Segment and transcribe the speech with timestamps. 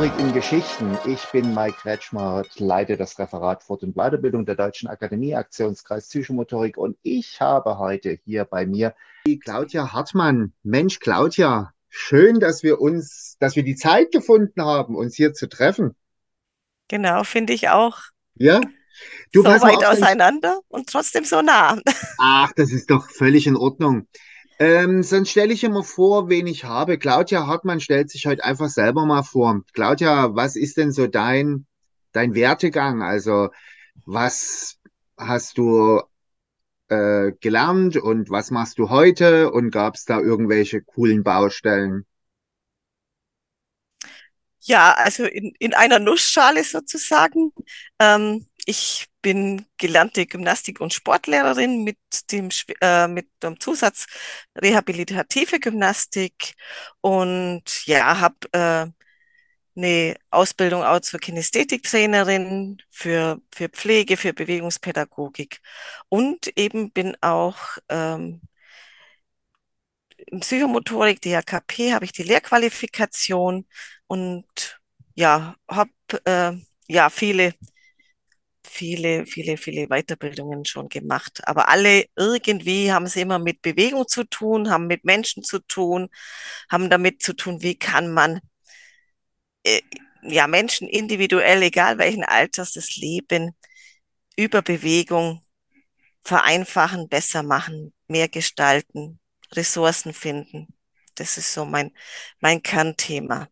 [0.00, 0.98] Psychomotorik in Geschichten.
[1.04, 6.78] Ich bin Mike Kretschmer, leite das Referat Fort- und Weiterbildung der Deutschen Akademie, Aktionskreis Psychomotorik.
[6.78, 8.94] Und ich habe heute hier bei mir
[9.26, 10.54] die Claudia Hartmann.
[10.62, 15.50] Mensch, Claudia, schön, dass wir uns, dass wir die Zeit gefunden haben, uns hier zu
[15.50, 15.94] treffen.
[16.88, 17.98] Genau, finde ich auch.
[18.36, 18.62] Ja,
[19.34, 21.78] du so weit auseinander und trotzdem so nah.
[22.18, 24.06] Ach, das ist doch völlig in Ordnung.
[24.60, 26.98] Ähm, sonst stelle ich immer vor, wen ich habe.
[26.98, 29.62] Claudia Hartmann stellt sich heute einfach selber mal vor.
[29.72, 31.66] Claudia, was ist denn so dein,
[32.12, 33.02] dein Wertegang?
[33.02, 33.48] Also,
[34.04, 34.78] was
[35.16, 36.02] hast du
[36.88, 39.50] äh, gelernt und was machst du heute?
[39.50, 42.04] Und gab es da irgendwelche coolen Baustellen?
[44.60, 47.52] Ja, also in, in einer Nussschale sozusagen.
[47.98, 51.98] Ähm, ich bin gelernte Gymnastik- und Sportlehrerin mit
[52.32, 52.48] dem,
[52.80, 54.06] äh, mit dem Zusatz
[54.56, 56.54] rehabilitative Gymnastik
[57.00, 58.86] und ja, habe äh,
[59.76, 65.60] eine Ausbildung auch zur Kinästhetiktrainerin für, für Pflege, für Bewegungspädagogik
[66.08, 68.40] und eben bin auch ähm,
[70.26, 73.66] in Psychomotorik, DHKP, habe ich die Lehrqualifikation
[74.06, 74.80] und
[75.14, 75.90] ja, habe
[76.24, 76.52] äh,
[76.88, 77.54] ja viele
[78.70, 81.40] viele, viele, viele Weiterbildungen schon gemacht.
[81.46, 86.08] Aber alle irgendwie haben sie immer mit Bewegung zu tun, haben mit Menschen zu tun,
[86.70, 88.40] haben damit zu tun, wie kann man
[89.64, 89.80] äh,
[90.22, 93.56] ja Menschen individuell, egal welchen Alters, das Leben
[94.36, 95.42] über Bewegung
[96.22, 99.20] vereinfachen, besser machen, mehr gestalten,
[99.52, 100.68] Ressourcen finden.
[101.16, 101.92] Das ist so mein,
[102.40, 103.48] mein Kernthema.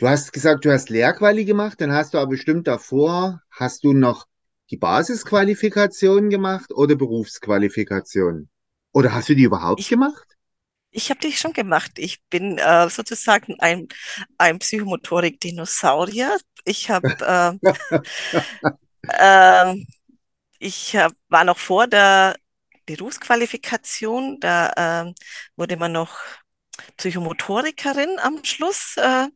[0.00, 3.92] Du hast gesagt, du hast Lehrquali gemacht, dann hast du aber bestimmt davor, hast du
[3.92, 4.26] noch
[4.70, 8.48] die Basisqualifikation gemacht oder Berufsqualifikation?
[8.92, 10.38] Oder hast du die überhaupt ich, gemacht?
[10.90, 11.98] Ich habe die schon gemacht.
[11.98, 13.88] Ich bin äh, sozusagen ein,
[14.38, 16.38] ein Psychomotorik-Dinosaurier.
[16.64, 18.02] Ich habe äh,
[19.02, 19.84] äh,
[20.60, 22.36] ich hab, war noch vor der
[22.86, 25.12] Berufsqualifikation, da äh,
[25.56, 26.16] wurde man noch
[26.96, 28.96] Psychomotorikerin am Schluss.
[28.96, 29.28] Äh,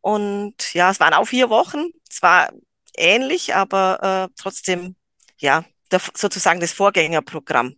[0.00, 1.90] und ja, es waren auch vier Wochen.
[2.10, 2.50] Es war
[2.96, 4.96] ähnlich, aber äh, trotzdem,
[5.38, 7.76] ja, der, sozusagen das Vorgängerprogramm.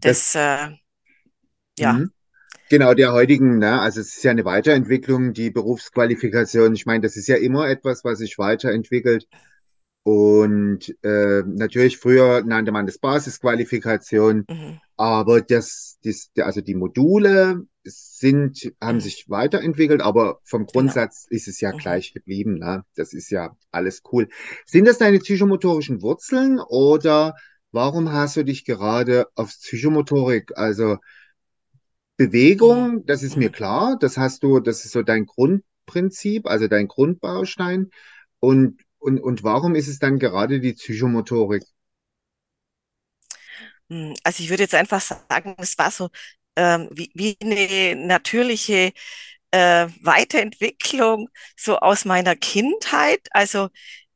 [0.00, 0.76] Das, das äh,
[1.78, 1.92] ja.
[1.94, 2.12] Mhm.
[2.68, 6.74] Genau, der heutigen, ne, also es ist ja eine Weiterentwicklung, die Berufsqualifikation.
[6.74, 9.28] Ich meine, das ist ja immer etwas, was sich weiterentwickelt.
[10.02, 14.80] Und äh, natürlich früher nannte man das Basisqualifikation, mhm.
[14.96, 20.72] aber das, das, also die Module sind, haben sich weiterentwickelt, aber vom genau.
[20.72, 21.36] Grundsatz genau.
[21.36, 21.78] ist es ja mhm.
[21.78, 22.58] gleich geblieben.
[22.58, 22.84] Ne?
[22.94, 24.28] Das ist ja alles cool.
[24.64, 27.34] Sind das deine psychomotorischen Wurzeln oder
[27.72, 30.98] warum hast du dich gerade aufs Psychomotorik, also
[32.16, 33.06] Bewegung, mhm.
[33.06, 33.52] das ist mir mhm.
[33.52, 37.90] klar, das hast du, das ist so dein Grundprinzip, also dein Grundbaustein.
[38.40, 41.62] Und und, und warum ist es dann gerade die Psychomotorik?
[43.88, 46.08] Hm, also ich würde jetzt einfach sagen, es war so
[46.56, 48.92] ähm, wie, wie eine natürliche
[49.50, 53.20] äh, Weiterentwicklung so aus meiner Kindheit.
[53.30, 53.68] Also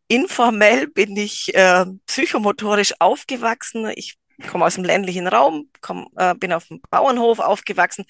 [0.08, 3.92] informell bin ich äh, psychomotorisch aufgewachsen.
[3.94, 4.18] Ich
[4.48, 8.04] komme aus dem ländlichen Raum, komm, äh, bin auf dem Bauernhof aufgewachsen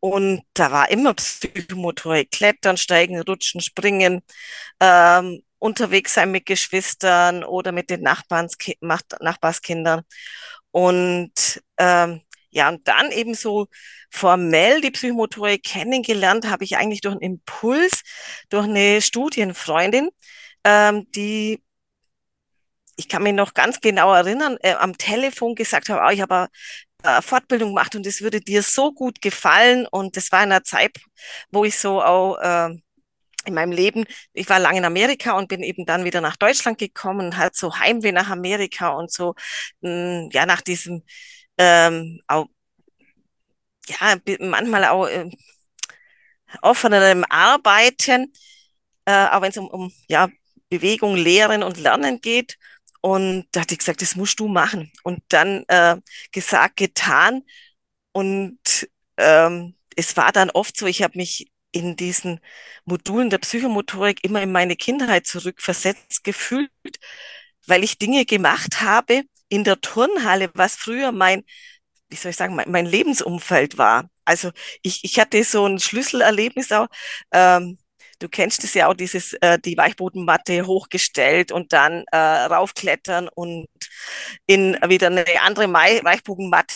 [0.00, 4.22] und da war immer Psychomotorik, Klettern, Steigen, Rutschen, Springen,
[4.80, 10.02] ähm, unterwegs sein mit Geschwistern oder mit den Nachbarns, Nachbarskindern.
[10.72, 13.66] Und ähm, ja, und dann eben so
[14.10, 18.02] formell die Psychomotorik kennengelernt habe ich eigentlich durch einen Impuls,
[18.48, 20.10] durch eine Studienfreundin,
[20.64, 21.62] ähm, die
[22.96, 26.48] ich kann mich noch ganz genau erinnern, äh, am Telefon gesagt habe, oh, ich habe
[27.02, 29.86] äh, Fortbildung gemacht und es würde dir so gut gefallen.
[29.90, 30.98] Und das war in einer Zeit,
[31.50, 32.76] wo ich so auch äh,
[33.46, 34.04] in meinem Leben,
[34.34, 37.78] ich war lange in Amerika und bin eben dann wieder nach Deutschland gekommen halt so
[37.78, 39.34] Heimweh nach Amerika und so,
[39.80, 39.90] mh,
[40.24, 41.02] hm, ja, nach diesem,
[41.60, 42.48] ähm, auch,
[43.86, 45.30] ja, manchmal auch äh,
[46.62, 48.32] offenerem Arbeiten,
[49.04, 50.30] äh, auch wenn es um, um, ja,
[50.70, 52.58] Bewegung, Lehren und Lernen geht.
[53.02, 54.90] Und da hatte ich gesagt, das musst du machen.
[55.02, 55.96] Und dann äh,
[56.32, 57.42] gesagt, getan.
[58.12, 58.58] Und
[59.18, 62.40] ähm, es war dann oft so, ich habe mich in diesen
[62.86, 66.70] Modulen der Psychomotorik immer in meine Kindheit zurückversetzt gefühlt,
[67.66, 71.42] weil ich Dinge gemacht habe in der Turnhalle, was früher mein,
[72.08, 74.08] wie soll ich sagen, mein, mein Lebensumfeld war.
[74.24, 74.50] Also
[74.82, 76.86] ich, ich hatte so ein Schlüsselerlebnis auch.
[77.32, 77.78] Ähm,
[78.20, 83.66] du kennst es ja auch, dieses äh, die Weichbodenmatte hochgestellt und dann äh, raufklettern und
[84.46, 86.74] in wieder eine andere Weichbodenmatte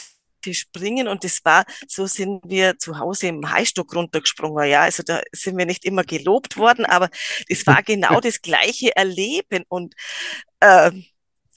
[0.53, 4.69] springen und das war, so sind wir zu Hause im Highstock runtergesprungen.
[4.69, 7.09] Ja, also da sind wir nicht immer gelobt worden, aber
[7.49, 9.95] das war genau das gleiche Erleben und
[10.61, 10.91] äh,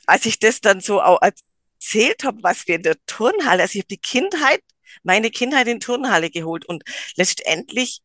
[0.08, 3.82] als ich das dann so auch erzählt habe, was wir in der Turnhalle, also ich
[3.82, 4.62] habe die Kindheit,
[5.04, 6.84] meine Kindheit in Turnhalle geholt und
[7.16, 8.02] letztendlich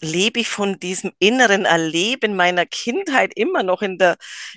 [0.00, 4.16] lebe ich von diesem inneren Erleben meiner Kindheit immer noch in der,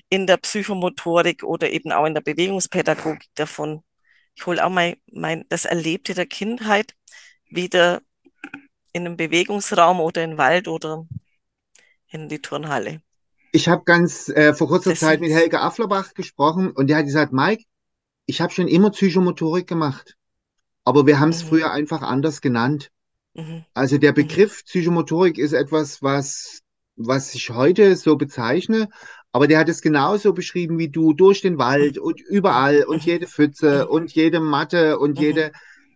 [0.09, 3.83] in der Psychomotorik oder eben auch in der Bewegungspädagogik davon.
[4.35, 6.95] Ich hole auch mein, mein, das Erlebte der Kindheit
[7.49, 8.01] wieder
[8.93, 11.05] in einem Bewegungsraum oder in Wald oder
[12.09, 13.01] in die Turnhalle.
[13.51, 17.05] Ich habe ganz äh, vor kurzer das Zeit mit Helge Afflerbach gesprochen und der hat
[17.05, 17.65] gesagt, Mike,
[18.25, 20.15] ich habe schon immer Psychomotorik gemacht,
[20.85, 21.47] aber wir haben es mhm.
[21.49, 22.91] früher einfach anders genannt.
[23.33, 23.65] Mhm.
[23.73, 24.15] Also der mhm.
[24.15, 26.61] Begriff Psychomotorik ist etwas, was,
[26.95, 28.87] was ich heute so bezeichne,
[29.33, 33.27] aber der hat es genauso beschrieben wie du, durch den Wald und überall und jede
[33.27, 35.51] Pfütze und jede Matte und jede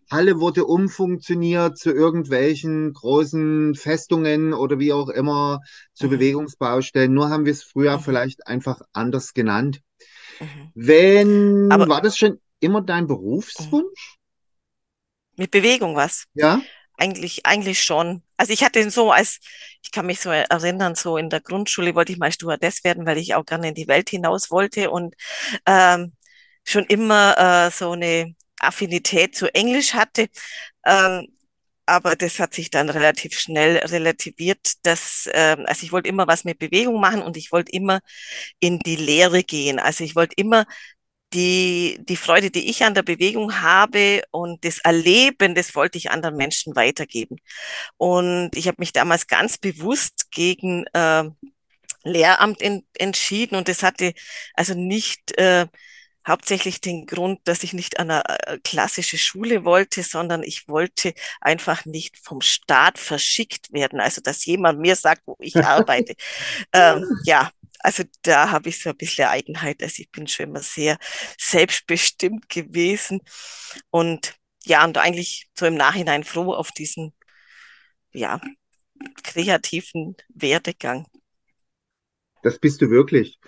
[0.09, 5.61] Halle wurde umfunktioniert zu irgendwelchen großen Festungen oder wie auch immer,
[5.93, 6.11] zu mhm.
[6.11, 7.13] Bewegungsbaustellen.
[7.13, 8.01] Nur haben wir es früher mhm.
[8.01, 9.81] vielleicht einfach anders genannt.
[10.39, 10.71] Mhm.
[10.75, 14.17] Wenn, Aber, war das schon immer dein Berufswunsch?
[15.37, 16.25] Mit Bewegung was?
[16.33, 16.61] Ja.
[16.97, 18.21] Eigentlich, eigentlich schon.
[18.37, 19.39] Also ich hatte so als,
[19.83, 23.17] ich kann mich so erinnern, so in der Grundschule wollte ich mal Stewardess werden, weil
[23.17, 25.15] ich auch gerne in die Welt hinaus wollte und
[25.65, 26.13] ähm,
[26.63, 30.27] schon immer äh, so eine Affinität zu Englisch hatte.
[30.85, 31.27] Ähm,
[31.87, 34.73] aber das hat sich dann relativ schnell relativiert.
[34.83, 38.01] Dass, äh, also ich wollte immer was mit Bewegung machen und ich wollte immer
[38.59, 39.79] in die Lehre gehen.
[39.79, 40.65] Also ich wollte immer
[41.33, 46.11] die, die Freude, die ich an der Bewegung habe und das Erleben, das wollte ich
[46.11, 47.37] anderen Menschen weitergeben.
[47.97, 51.25] Und ich habe mich damals ganz bewusst gegen äh,
[52.03, 54.13] Lehramt in, entschieden und das hatte
[54.53, 55.67] also nicht äh,
[56.27, 61.13] hauptsächlich den Grund, dass ich nicht an eine äh, klassische Schule wollte, sondern ich wollte
[61.41, 63.99] einfach nicht vom Staat verschickt werden.
[63.99, 66.15] Also, dass jemand mir sagt, wo ich arbeite.
[66.73, 69.83] ähm, ja, also da habe ich so ein bisschen Eigenheit.
[69.83, 70.97] Also ich bin schon immer sehr
[71.37, 73.21] selbstbestimmt gewesen
[73.91, 77.13] und ja, und eigentlich so im Nachhinein froh auf diesen,
[78.11, 78.41] ja,
[79.23, 81.07] kreativen Werdegang.
[82.41, 83.39] Das bist du wirklich.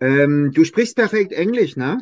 [0.00, 1.98] Ähm, du sprichst perfekt Englisch, ne?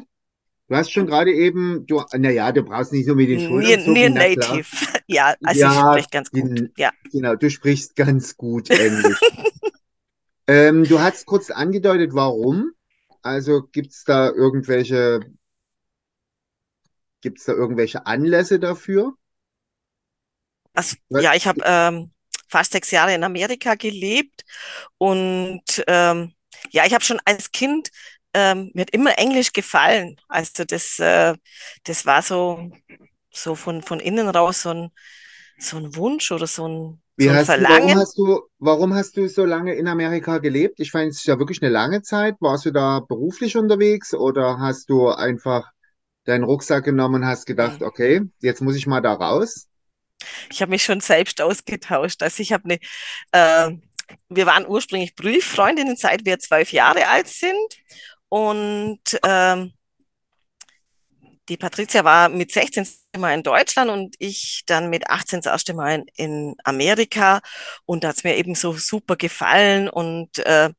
[0.70, 3.92] Du hast schon gerade eben, du, naja, du brauchst nicht nur mit den Schultern zucken,
[3.92, 4.64] Near Native.
[5.08, 6.40] Ja, also ja, ich spreche ganz gut.
[6.40, 6.92] In, ja.
[7.10, 9.18] Genau, du sprichst ganz gut Englisch.
[10.46, 12.70] ähm, du hast kurz angedeutet, warum.
[13.20, 15.18] Also gibt es da irgendwelche,
[17.20, 19.14] gibt da irgendwelche Anlässe dafür?
[20.74, 22.12] Also, ja, ich habe ähm,
[22.46, 24.44] fast sechs Jahre in Amerika gelebt
[24.98, 26.32] und ähm,
[26.70, 27.90] ja, ich habe schon als Kind
[28.34, 30.16] ähm, mir hat immer Englisch gefallen.
[30.28, 31.34] Also das, äh,
[31.84, 32.70] das war so,
[33.30, 34.90] so von, von innen raus so ein,
[35.58, 37.80] so ein Wunsch oder so ein, Wie so ein Verlangen.
[37.80, 40.80] Du, warum, hast du, warum hast du so lange in Amerika gelebt?
[40.80, 42.36] Ich fand es ja wirklich eine lange Zeit.
[42.40, 45.70] Warst du da beruflich unterwegs oder hast du einfach
[46.24, 49.66] deinen Rucksack genommen und hast gedacht, okay, jetzt muss ich mal da raus?
[50.50, 52.22] Ich habe mich schon selbst ausgetauscht.
[52.22, 52.78] Also ich habe eine,
[53.32, 53.76] äh,
[54.28, 57.56] wir waren ursprünglich Brieffreundinnen, seit wir zwölf Jahre alt sind.
[58.30, 59.72] Und ähm,
[61.50, 62.86] die Patricia war mit 16
[63.18, 67.40] Mal in Deutschland und ich dann mit 18 das erste Mal in, Amerika.
[67.84, 69.88] Und da hat es mir eben so super gefallen.
[69.90, 70.70] Und äh,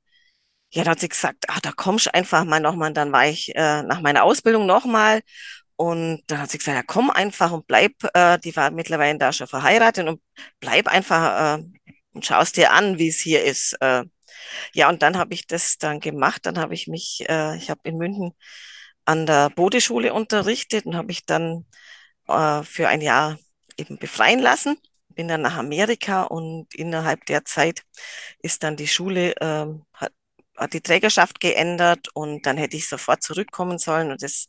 [0.71, 2.89] ja, da hat sie gesagt, ah, da kommst du einfach mal nochmal.
[2.89, 5.21] Und dann war ich äh, nach meiner Ausbildung nochmal.
[5.75, 7.93] Und dann hat sie gesagt, ja, komm einfach und bleib.
[8.13, 10.21] Äh, die war mittlerweile da schon verheiratet und
[10.61, 11.63] bleib einfach äh,
[12.13, 13.73] und schaust dir an, wie es hier ist.
[13.81, 14.05] Äh,
[14.73, 16.45] ja, und dann habe ich das dann gemacht.
[16.45, 18.33] Dann habe ich mich, äh, ich habe in München
[19.05, 21.65] an der Bodeschule unterrichtet und habe ich dann
[22.27, 23.37] äh, für ein Jahr
[23.77, 24.77] eben befreien lassen.
[25.09, 27.83] Bin dann nach Amerika und innerhalb der Zeit
[28.41, 30.13] ist dann die Schule, äh, hat,
[30.57, 34.11] hat die Trägerschaft geändert und dann hätte ich sofort zurückkommen sollen.
[34.11, 34.47] Und das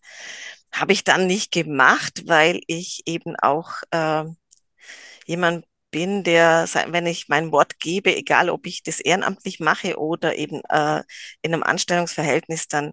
[0.72, 4.24] habe ich dann nicht gemacht, weil ich eben auch äh,
[5.26, 10.36] jemand bin, der, wenn ich mein Wort gebe, egal ob ich das ehrenamtlich mache oder
[10.36, 11.02] eben äh,
[11.42, 12.92] in einem Anstellungsverhältnis, dann,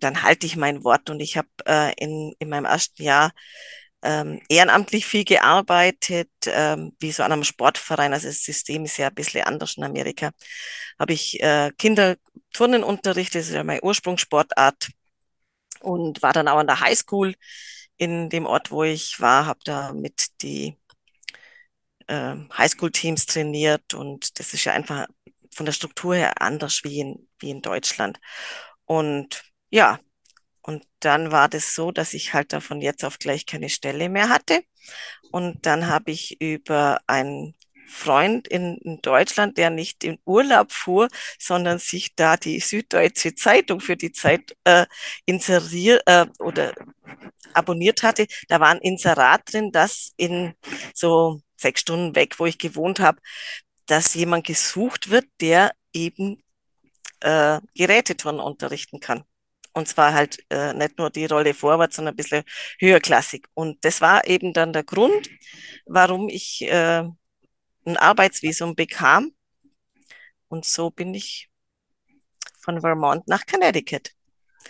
[0.00, 1.10] dann halte ich mein Wort.
[1.10, 3.32] Und ich habe äh, in, in meinem ersten Jahr
[4.02, 8.12] ähm, ehrenamtlich viel gearbeitet, ähm, wie so an einem Sportverein.
[8.14, 10.32] Also das System ist ja ein bisschen anders in Amerika.
[10.98, 14.90] Habe ich äh, Kinderturnen unterrichtet, das ist ja meine Ursprungssportart.
[15.80, 17.34] Und war dann auch an der Highschool
[17.96, 20.79] in dem Ort, wo ich war, habe da mit die
[22.10, 25.06] äh, Highschool-Teams trainiert und das ist ja einfach
[25.52, 28.20] von der Struktur her anders wie in, wie in Deutschland.
[28.86, 30.00] Und ja,
[30.62, 34.08] Und dann war das so, dass ich halt da von jetzt auf gleich keine Stelle
[34.10, 34.62] mehr hatte.
[35.32, 37.56] Und dann habe ich über einen
[37.88, 43.80] Freund in, in, Deutschland, der nicht in Urlaub fuhr, sondern sich da die Süddeutsche Zeitung
[43.80, 44.86] für die Zeit äh,
[45.26, 46.74] inseriert äh, oder
[47.54, 48.26] abonniert hatte.
[48.48, 50.54] Da war ein Inserat drin, dass in
[50.94, 53.20] so sechs Stunden weg, wo ich gewohnt habe,
[53.86, 56.42] dass jemand gesucht wird, der eben
[57.20, 59.24] äh, Geräteturnen unterrichten kann.
[59.72, 62.44] Und zwar halt äh, nicht nur die Rolle vorwärts, sondern ein bisschen
[62.78, 63.46] höherklassig.
[63.54, 65.28] Und das war eben dann der Grund,
[65.86, 67.04] warum ich äh,
[67.84, 69.32] ein Arbeitsvisum bekam.
[70.48, 71.48] Und so bin ich
[72.60, 74.10] von Vermont nach Connecticut.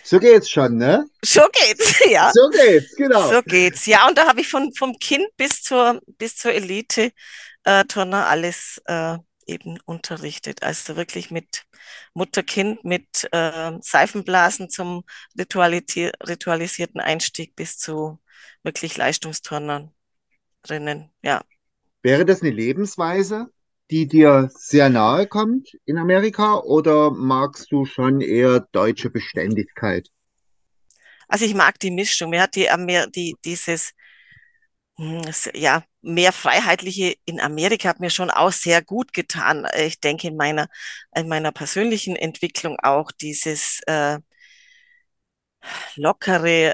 [0.03, 1.05] So geht's schon, ne?
[1.23, 2.31] So geht's, ja.
[2.33, 3.29] So geht's, genau.
[3.29, 4.07] So geht's, ja.
[4.07, 9.17] Und da habe ich von, vom Kind bis zur, bis zur Elite-Turner äh, alles äh,
[9.45, 10.63] eben unterrichtet.
[10.63, 11.63] Also wirklich mit
[12.13, 15.03] Mutter-Kind, mit äh, Seifenblasen zum
[15.37, 18.19] ritualisierten Einstieg bis zu
[18.63, 19.91] wirklich Leistungsturnern
[20.63, 21.41] drinnen, ja.
[22.03, 23.51] Wäre das eine Lebensweise,
[23.91, 30.09] die dir sehr nahe kommt in Amerika oder magst du schon eher deutsche Beständigkeit?
[31.27, 32.29] Also ich mag die Mischung.
[32.29, 32.67] Mir hat die,
[33.15, 33.93] die dieses
[34.97, 35.21] hm,
[35.53, 39.67] ja, mehr Freiheitliche in Amerika hat mir schon auch sehr gut getan.
[39.77, 40.67] Ich denke in meiner,
[41.15, 44.19] in meiner persönlichen Entwicklung auch dieses äh,
[45.95, 46.73] lockere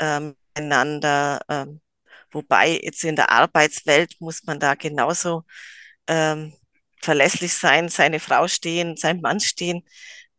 [0.00, 1.66] äh, miteinander, äh,
[2.30, 5.44] wobei jetzt in der Arbeitswelt muss man da genauso
[6.08, 6.52] ähm,
[7.02, 9.82] verlässlich sein, seine Frau stehen, sein Mann stehen.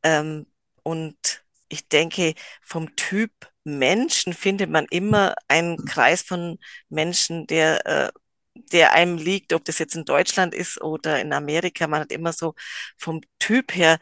[0.04, 0.48] Ähm,
[0.84, 2.34] und ich denke,
[2.64, 3.32] vom Typ
[3.64, 6.60] Menschen findet man immer einen Kreis von
[6.90, 8.12] Menschen, der, äh,
[8.56, 11.88] der einem liegt, ob das jetzt in Deutschland ist oder in Amerika.
[11.88, 12.56] Man hat immer so
[12.98, 14.00] vom Typ her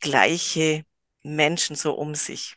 [0.00, 0.84] gleiche
[1.22, 2.56] Menschen so um sich.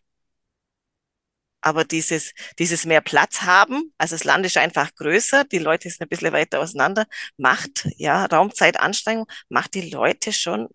[1.62, 6.02] Aber dieses, dieses mehr Platz haben, also das Land ist einfach größer, die Leute sind
[6.02, 7.06] ein bisschen weiter auseinander,
[7.38, 10.70] macht, ja, Raumzeitanstrengung, macht die Leute schon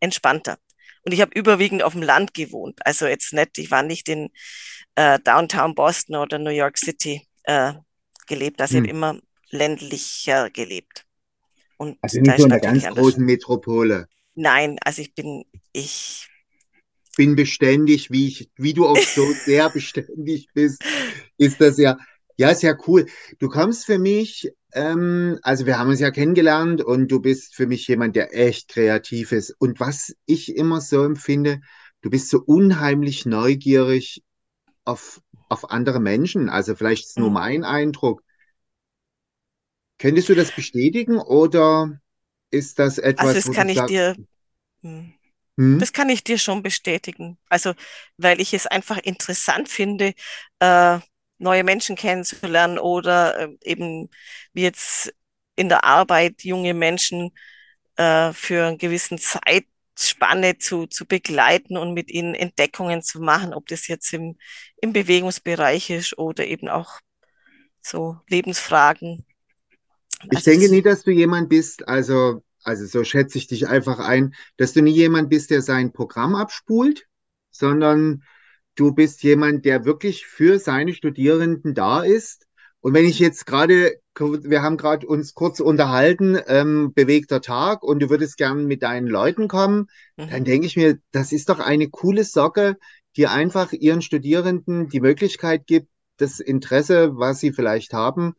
[0.00, 0.58] entspannter.
[1.04, 2.78] Und ich habe überwiegend auf dem Land gewohnt.
[2.86, 4.30] Also jetzt nicht, ich war nicht in
[4.94, 7.72] äh, Downtown Boston oder New York City äh,
[8.28, 8.60] gelebt.
[8.60, 8.84] Also hm.
[8.84, 9.20] ich habe immer
[9.50, 11.06] ländlicher gelebt.
[11.76, 14.06] Und also nicht so in einer ganz großen Metropole.
[14.34, 16.28] Nein, also ich bin, ich
[17.16, 20.82] bin beständig, wie ich, wie du auch so sehr beständig bist,
[21.36, 21.98] ist das ja,
[22.36, 23.06] ja, sehr cool.
[23.38, 27.66] Du kommst für mich, ähm, also wir haben uns ja kennengelernt und du bist für
[27.66, 29.54] mich jemand, der echt kreativ ist.
[29.58, 31.60] Und was ich immer so empfinde,
[32.00, 34.22] du bist so unheimlich neugierig
[34.84, 36.48] auf, auf andere Menschen.
[36.48, 37.34] Also vielleicht ist nur mhm.
[37.34, 38.22] mein Eindruck.
[39.98, 42.00] Könntest du das bestätigen oder
[42.50, 44.16] ist das etwas, also das kann ich sagst, dir,
[44.82, 45.14] hm.
[45.62, 45.78] Hm?
[45.78, 47.38] Das kann ich dir schon bestätigen.
[47.48, 47.74] Also,
[48.16, 50.12] weil ich es einfach interessant finde,
[50.58, 50.98] äh,
[51.38, 54.10] neue Menschen kennenzulernen oder äh, eben
[54.52, 55.12] wie jetzt
[55.54, 57.30] in der Arbeit junge Menschen
[57.96, 63.68] äh, für einen gewissen Zeitspanne zu, zu begleiten und mit ihnen Entdeckungen zu machen, ob
[63.68, 64.36] das jetzt im,
[64.80, 66.98] im Bewegungsbereich ist oder eben auch
[67.80, 69.24] so Lebensfragen.
[70.24, 73.98] Ich also denke nie, dass du jemand bist, also also so schätze ich dich einfach
[73.98, 77.06] ein, dass du nie jemand bist, der sein Programm abspult,
[77.50, 78.22] sondern
[78.74, 82.46] du bist jemand, der wirklich für seine Studierenden da ist.
[82.80, 88.00] Und wenn ich jetzt gerade, wir haben gerade uns kurz unterhalten, ähm, bewegter Tag und
[88.00, 90.30] du würdest gern mit deinen Leuten kommen, mhm.
[90.30, 92.76] dann denke ich mir, das ist doch eine coole Socke,
[93.16, 98.34] die einfach ihren Studierenden die Möglichkeit gibt, das Interesse, was sie vielleicht haben,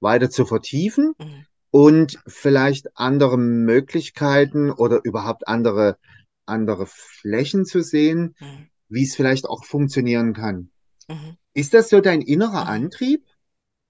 [0.00, 1.14] weiter zu vertiefen.
[1.18, 5.98] Mhm und vielleicht andere Möglichkeiten oder überhaupt andere,
[6.46, 8.68] andere Flächen zu sehen, mhm.
[8.88, 10.70] wie es vielleicht auch funktionieren kann.
[11.08, 11.36] Mhm.
[11.52, 12.70] Ist das so dein innerer mhm.
[12.70, 13.24] Antrieb?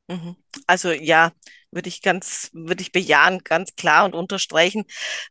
[0.09, 0.35] Mhm.
[0.67, 1.33] Also ja,
[1.73, 4.85] würde ich ganz, würde ich bejahen, ganz klar und unterstreichen.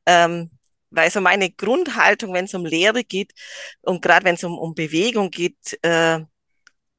[0.05, 0.51] Ähm,
[0.91, 3.31] weil so meine Grundhaltung, wenn es um Lehre geht
[3.81, 6.19] und gerade wenn es um, um Bewegung geht, äh,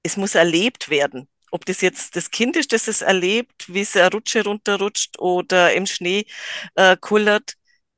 [0.02, 3.96] es muss erlebt werden ob das jetzt das Kind ist, das es erlebt, wie es
[3.96, 6.26] eine Rutsche runterrutscht oder im Schnee
[6.74, 7.54] äh, kullert.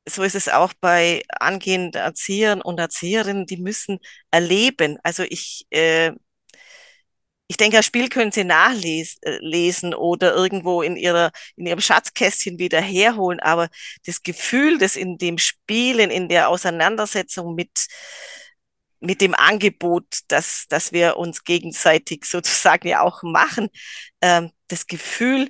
[0.07, 3.97] So ist es auch bei angehenden Erziehern und Erzieherinnen, die müssen
[4.31, 4.99] erleben.
[5.03, 6.11] Also ich, äh,
[7.47, 12.59] ich denke, ein Spiel können sie nachlesen äh, oder irgendwo in ihrer, in ihrem Schatzkästchen
[12.59, 13.39] wieder herholen.
[13.39, 13.69] Aber
[14.05, 17.87] das Gefühl, das in dem Spielen, in der Auseinandersetzung mit,
[18.99, 23.69] mit dem Angebot, dass, dass wir uns gegenseitig sozusagen ja auch machen,
[24.21, 25.49] ähm, das Gefühl,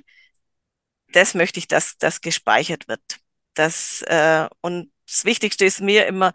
[1.12, 3.00] das möchte ich, dass das gespeichert wird.
[3.54, 6.32] Das, äh, und das Wichtigste ist mir immer,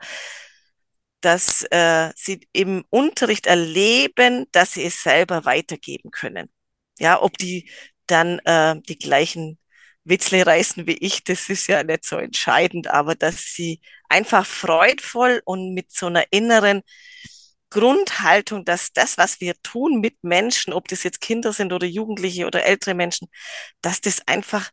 [1.21, 6.51] dass äh, sie im Unterricht erleben, dass sie es selber weitergeben können.
[6.99, 7.69] Ja, ob die
[8.07, 9.57] dann äh, die gleichen
[10.05, 13.79] Witzle reißen wie ich, das ist ja nicht so entscheidend, aber dass sie
[14.09, 16.81] einfach freudvoll und mit so einer inneren
[17.69, 22.45] Grundhaltung, dass das, was wir tun mit Menschen, ob das jetzt Kinder sind oder Jugendliche
[22.45, 23.29] oder ältere Menschen,
[23.81, 24.69] dass das einfach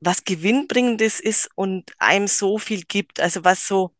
[0.00, 3.20] was Gewinnbringendes ist und einem so viel gibt.
[3.20, 3.94] Also was so,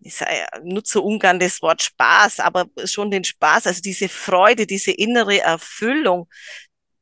[0.00, 0.16] ich
[0.62, 6.28] nutze ungern das Wort Spaß, aber schon den Spaß, also diese Freude, diese innere Erfüllung,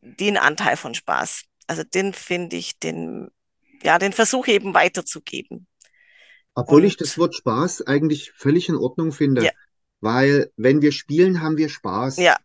[0.00, 1.44] den Anteil von Spaß.
[1.73, 3.31] Also den finde ich, den,
[3.83, 5.67] ja, den Versuch eben weiterzugeben.
[6.55, 9.43] Obwohl Und, ich das Wort Spaß eigentlich völlig in Ordnung finde.
[9.43, 9.52] Ja.
[10.02, 12.19] Weil wenn wir spielen, haben wir Spaß.
[12.19, 12.37] Ja,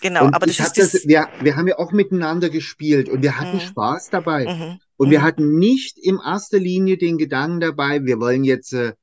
[0.00, 0.24] genau.
[0.24, 3.38] Und aber das ist das, das wir, wir haben ja auch miteinander gespielt und wir
[3.38, 3.60] hatten mhm.
[3.60, 4.46] Spaß dabei.
[4.46, 4.80] Mhm.
[4.96, 5.10] Und mhm.
[5.12, 8.94] wir hatten nicht in erster Linie den Gedanken dabei, wir wollen jetzt äh,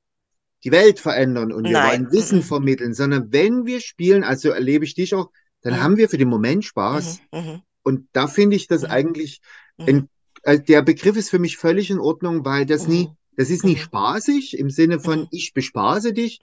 [0.65, 1.89] die Welt verändern und wir Nein.
[1.89, 2.43] wollen Wissen mhm.
[2.43, 5.31] vermitteln, sondern wenn wir spielen, also erlebe ich dich auch,
[5.62, 5.83] dann mhm.
[5.83, 7.21] haben wir für den Moment Spaß.
[7.31, 7.62] Mhm.
[7.83, 9.41] Und da finde ich das eigentlich,
[9.88, 10.09] in,
[10.43, 13.81] äh, der Begriff ist für mich völlig in Ordnung, weil das nie, das ist nicht
[13.81, 16.39] spaßig im Sinne von ich bespaße dich,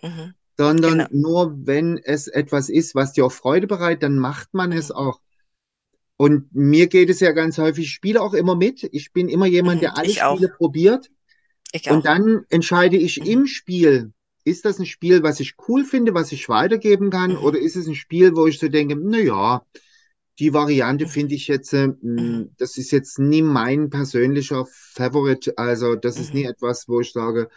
[0.56, 1.08] sondern genau.
[1.10, 5.20] nur wenn es etwas ist, was dir auch Freude bereitet, dann macht man es auch.
[6.16, 8.88] Und mir geht es ja ganz häufig, ich spiele auch immer mit.
[8.92, 11.10] Ich bin immer jemand, der alle Spiele probiert.
[11.72, 13.26] Ich und dann entscheide ich mhm.
[13.26, 14.12] im Spiel,
[14.44, 17.38] ist das ein Spiel, was ich cool finde, was ich weitergeben kann, mhm.
[17.38, 19.62] oder ist es ein Spiel, wo ich so denke, na ja,
[20.38, 21.10] die Variante mhm.
[21.10, 21.88] finde ich jetzt, äh,
[22.58, 25.56] das ist jetzt nie mein persönlicher Favorite.
[25.56, 26.50] Also das ist nie mhm.
[26.50, 27.48] etwas, wo ich sage,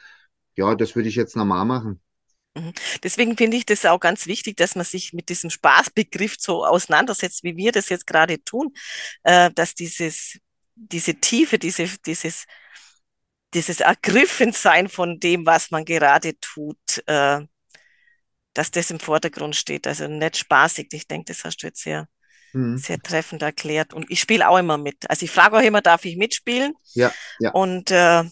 [0.56, 2.02] ja, das würde ich jetzt normal machen.
[2.56, 2.74] Mhm.
[3.04, 7.44] Deswegen finde ich das auch ganz wichtig, dass man sich mit diesem Spaßbegriff so auseinandersetzt,
[7.44, 8.74] wie wir das jetzt gerade tun,
[9.24, 10.38] äh, dass dieses,
[10.76, 12.46] diese Tiefe, diese, dieses,
[13.54, 16.78] dieses Ergriffensein von dem, was man gerade tut,
[17.08, 17.42] äh,
[18.54, 19.88] dass das im Vordergrund steht.
[19.88, 20.88] Also nicht spaßig.
[20.92, 22.08] Ich denke, das hast du jetzt sehr,
[22.54, 22.78] mhm.
[22.78, 23.94] sehr treffend erklärt.
[23.94, 25.10] Und ich spiele auch immer mit.
[25.10, 26.74] Also ich frage auch immer, darf ich mitspielen?
[26.94, 27.52] Ja, ja.
[27.52, 28.24] Und äh,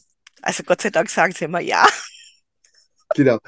[0.41, 1.85] also Gott sei Dank sagen sie immer ja.
[3.15, 3.39] Genau.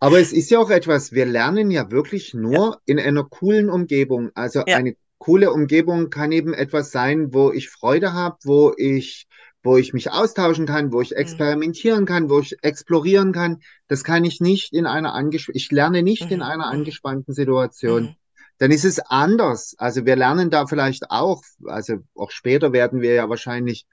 [0.00, 2.76] Aber es ist ja auch etwas, wir lernen ja wirklich nur ja.
[2.86, 4.30] in einer coolen Umgebung.
[4.34, 4.76] Also ja.
[4.76, 9.26] eine coole Umgebung kann eben etwas sein, wo ich Freude habe, wo ich,
[9.64, 11.16] wo ich mich austauschen kann, wo ich mhm.
[11.16, 13.60] experimentieren kann, wo ich explorieren kann.
[13.88, 16.32] Das kann ich nicht in einer angesp ich lerne nicht mhm.
[16.32, 16.80] in einer mhm.
[16.80, 18.02] angespannten Situation.
[18.04, 18.14] Mhm.
[18.58, 19.74] Dann ist es anders.
[19.78, 23.86] Also wir lernen da vielleicht auch, also auch später werden wir ja wahrscheinlich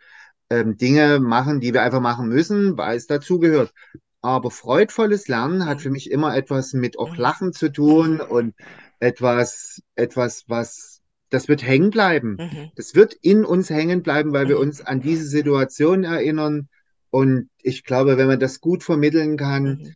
[0.50, 3.74] ähm, Dinge machen, die wir einfach machen müssen, weil es dazugehört.
[4.22, 8.56] Aber freudvolles Lernen hat für mich immer etwas mit auch Lachen zu tun und
[9.00, 12.38] etwas, etwas, was, das wird hängen bleiben.
[12.40, 12.72] Mhm.
[12.76, 14.64] Das wird in uns hängen bleiben, weil wir mhm.
[14.64, 16.70] uns an diese Situation erinnern.
[17.12, 19.96] Und ich glaube, wenn man das gut vermitteln kann, mhm.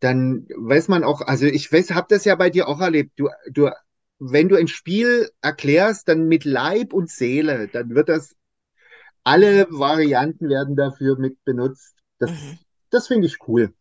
[0.00, 3.12] dann weiß man auch, also ich weiß, habe das ja bei dir auch erlebt.
[3.16, 3.70] Du, du,
[4.18, 8.34] wenn du ein Spiel erklärst, dann mit Leib und Seele, dann wird das,
[9.24, 11.94] alle Varianten werden dafür mit benutzt.
[12.18, 12.58] Das, mhm.
[12.90, 13.74] Das finde ich cool.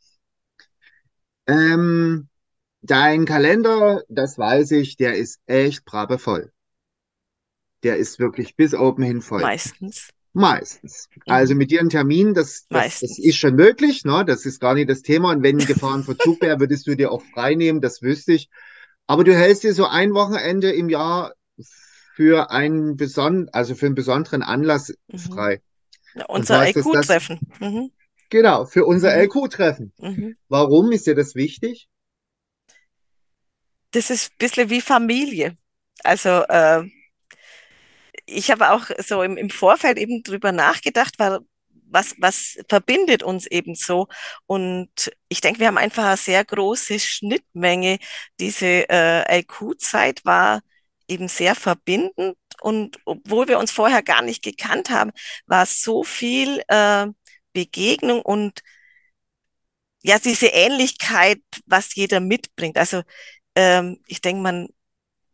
[1.47, 2.27] Ähm,
[2.81, 6.51] dein Kalender, das weiß ich, der ist echt brabevoll.
[7.83, 9.41] Der ist wirklich bis oben hin voll.
[9.41, 10.09] Meistens.
[10.33, 11.07] Meistens.
[11.15, 11.21] Mhm.
[11.25, 14.25] Also mit dir einen Termin, das, das, das, ist schon möglich, ne?
[14.25, 15.31] Das ist gar nicht das Thema.
[15.31, 18.49] Und wenn Gefahrenverzug wäre, würdest du dir auch frei nehmen, das wüsste ich.
[19.07, 21.33] Aber du hältst dir so ein Wochenende im Jahr
[22.15, 25.17] für einen beson also für einen besonderen Anlass mhm.
[25.17, 25.61] frei.
[26.15, 27.39] Ja, unser IQ-Treffen.
[27.59, 27.91] Mhm.
[28.29, 29.21] Genau, für unser mhm.
[29.21, 29.93] LQ-Treffen.
[29.99, 30.35] Mhm.
[30.49, 31.87] Warum ist dir das wichtig?
[33.91, 35.57] Das ist ein bisschen wie Familie.
[36.03, 36.83] Also äh,
[38.25, 41.39] ich habe auch so im, im Vorfeld eben drüber nachgedacht, weil
[41.89, 44.07] was, was verbindet uns eben so?
[44.45, 47.99] Und ich denke, wir haben einfach eine sehr große Schnittmenge.
[48.39, 50.61] Diese äh, LQ-Zeit war
[51.07, 55.11] eben sehr verbindend und obwohl wir uns vorher gar nicht gekannt haben,
[55.45, 57.07] war so viel äh,
[57.53, 58.61] Begegnung und
[60.03, 62.77] ja, diese Ähnlichkeit, was jeder mitbringt.
[62.77, 63.03] Also
[63.55, 64.69] ähm, ich denke, man,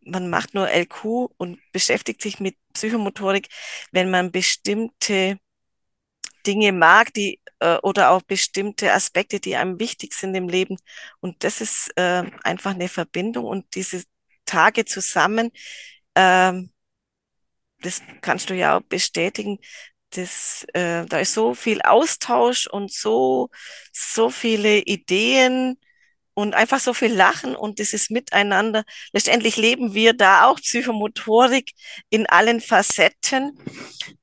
[0.05, 1.05] man macht nur LQ
[1.37, 3.49] und beschäftigt sich mit Psychomotorik,
[3.91, 5.37] wenn man bestimmte
[6.45, 10.77] Dinge mag, die äh, oder auch bestimmte Aspekte, die einem wichtig sind im Leben.
[11.19, 14.03] Und das ist äh, einfach eine Verbindung und diese
[14.45, 15.51] Tage zusammen,
[16.15, 16.71] ähm,
[17.81, 19.59] das kannst du ja auch bestätigen,
[20.11, 23.49] das, äh, da ist so viel Austausch und so,
[23.91, 25.77] so viele Ideen
[26.33, 28.83] und einfach so viel Lachen und dieses Miteinander.
[29.11, 31.71] Letztendlich leben wir da auch Psychomotorik
[32.09, 33.57] in allen Facetten.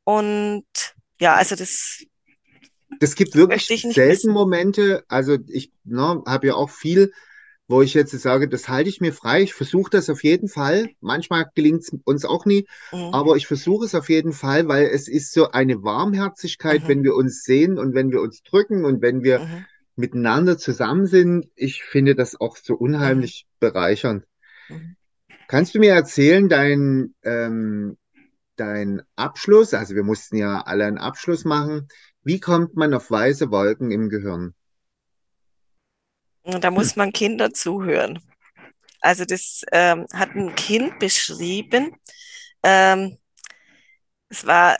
[0.05, 0.67] Und
[1.21, 2.05] ja, also das.
[3.01, 5.05] Das gibt wirklich selten Momente.
[5.09, 7.13] Also ich ne, habe ja auch viel
[7.71, 9.43] wo ich jetzt sage, das halte ich mir frei.
[9.43, 10.89] Ich versuche das auf jeden Fall.
[11.01, 13.15] Manchmal gelingt es uns auch nie, Mhm.
[13.15, 16.89] aber ich versuche es auf jeden Fall, weil es ist so eine Warmherzigkeit, Mhm.
[16.89, 19.65] wenn wir uns sehen und wenn wir uns drücken und wenn wir Mhm.
[19.95, 21.47] miteinander zusammen sind.
[21.55, 22.81] Ich finde das auch so Mhm.
[22.81, 24.25] unheimlich bereichernd.
[24.69, 24.97] Mhm.
[25.47, 27.97] Kannst du mir erzählen, dein, ähm,
[28.57, 31.87] dein Abschluss, also wir mussten ja alle einen Abschluss machen.
[32.23, 34.55] Wie kommt man auf weiße Wolken im Gehirn?
[36.45, 38.19] Da muss man Kindern zuhören.
[39.01, 41.97] Also das ähm, hat ein Kind beschrieben.
[42.63, 43.19] Ähm,
[44.29, 44.77] es war,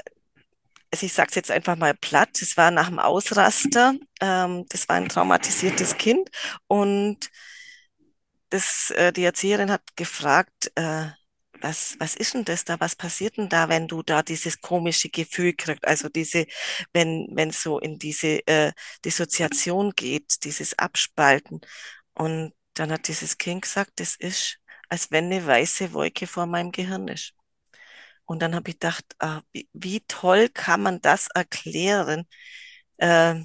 [0.93, 3.95] also ich sage es jetzt einfach mal platt, es war nach dem Ausraster.
[4.21, 6.31] Ähm, das war ein traumatisiertes Kind
[6.67, 7.31] und
[8.51, 11.09] das, äh, die Erzieherin hat gefragt, äh,
[11.63, 12.81] was, was ist denn das da?
[12.81, 15.87] Was passiert denn da, wenn du da dieses komische Gefühl kriegst?
[15.87, 16.47] Also diese,
[16.93, 18.73] wenn, wenn es so in diese äh,
[19.05, 21.61] Dissoziation geht, dieses Abspalten.
[22.15, 26.73] Und dann hat dieses Kind gesagt, das ist, als wenn eine weiße Wolke vor meinem
[26.73, 27.35] Gehirn ist.
[28.25, 32.27] Und dann habe ich gedacht, ah, wie, wie toll kann man das erklären,
[32.99, 33.37] äh,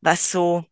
[0.00, 0.64] was so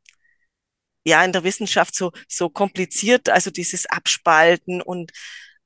[1.05, 5.13] ja in der Wissenschaft so, so kompliziert, also dieses Abspalten und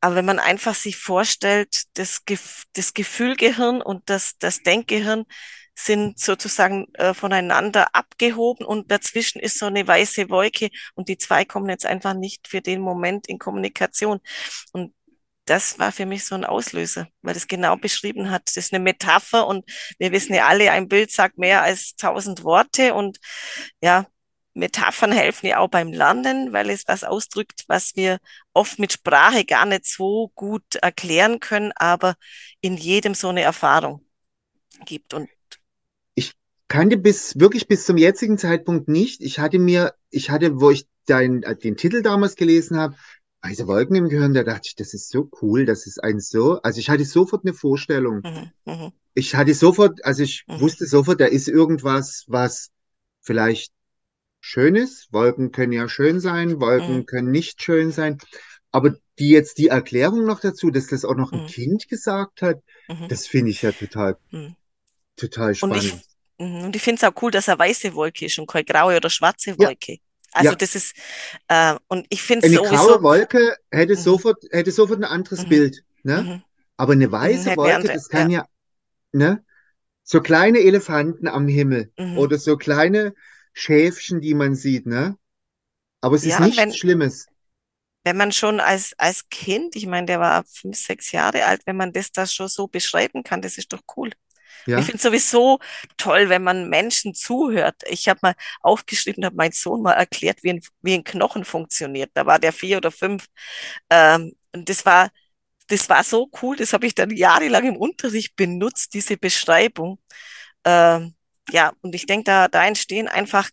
[0.00, 5.24] aber wenn man einfach sich vorstellt, das, Gef das Gefühlgehirn und das, das Denkgehirn
[5.74, 11.44] sind sozusagen äh, voneinander abgehoben und dazwischen ist so eine weiße Wolke und die zwei
[11.44, 14.20] kommen jetzt einfach nicht für den Moment in Kommunikation.
[14.72, 14.94] Und
[15.44, 18.42] das war für mich so ein Auslöser, weil das genau beschrieben hat.
[18.46, 19.64] Das ist eine Metapher und
[19.98, 23.18] wir wissen ja alle, ein Bild sagt mehr als tausend Worte und
[23.82, 24.06] ja,
[24.56, 28.18] Metaphern helfen ja auch beim Lernen, weil es was ausdrückt, was wir
[28.54, 32.16] oft mit Sprache gar nicht so gut erklären können, aber
[32.60, 34.04] in jedem so eine Erfahrung
[34.86, 35.14] gibt.
[35.14, 35.30] Und
[36.14, 36.32] Ich
[36.68, 39.20] kannte bis wirklich bis zum jetzigen Zeitpunkt nicht.
[39.22, 42.96] Ich hatte mir, ich hatte, wo ich dein, den Titel damals gelesen habe,
[43.42, 46.60] Weiße Wolken im Gehirn, da dachte ich, das ist so cool, das ist ein so,
[46.62, 48.24] also ich hatte sofort eine Vorstellung.
[48.24, 52.70] mhm, mhm, Ich hatte sofort, also ich mhm, wusste sofort, da ist irgendwas, was
[53.22, 53.72] vielleicht
[54.46, 55.12] schön ist.
[55.12, 58.18] Wolken können ja schön sein, mhm, Wolken können nicht schön sein.
[58.70, 62.42] Aber die jetzt die Erklärung noch dazu, dass das auch noch ein mhm, Kind gesagt
[62.42, 64.54] hat, mhm, das finde ich ja total, mhm.
[65.16, 66.04] total Und ich, spannend.
[66.38, 68.96] mhm, und ich finde es auch cool, dass eine weiße Wolke ist und keine graue
[68.96, 69.98] oder schwarze Ja, Wolke.
[70.32, 70.56] Also ja.
[70.56, 70.94] das ist,
[71.48, 75.04] äh, und ich finde es Eine graue sowieso, Wolke hätte mhm, sofort, hätte sofort ein
[75.04, 76.22] anderes mhm, Bild, ne?
[76.22, 76.42] mhm,
[76.76, 78.46] Aber eine mhm, weiße Wolke, andere, das ja, kann ja,
[79.12, 79.42] ne?
[80.04, 82.18] So kleine Elefanten am Himmel mhm.
[82.18, 83.12] oder so kleine
[83.56, 85.18] Schäfchen, die man sieht, ne?
[86.00, 87.26] Aber es ist Ja, und nichts wenn, Schlimmes,
[88.04, 91.76] wenn man schon als, als Kind, ich meine, der war fünf, sechs Jahre alt, wenn
[91.76, 94.10] man das da schon so beschreiben kann, das ist doch cool.
[94.74, 94.82] Ich ja?
[94.86, 95.58] finde es sowieso
[95.96, 97.82] toll, wenn man Menschen zuhört.
[97.88, 102.10] Ich habe mal aufgeschrieben, habe mein Sohn mal erklärt, wie ein, wie ein Knochen funktioniert.
[102.14, 103.26] Da war der vier oder fünf.
[103.90, 105.10] Ähm, und das war,
[105.68, 110.00] das war so cool, das habe ich dann jahrelang im Unterricht benutzt, diese Beschreibung.
[110.64, 111.15] Ähm,
[111.50, 113.50] ja, und ich denke, da, da entstehen einfach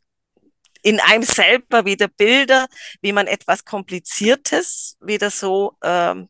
[0.81, 2.67] in einem selber wieder Bilder,
[3.01, 6.29] wie man etwas Kompliziertes wieder so ähm,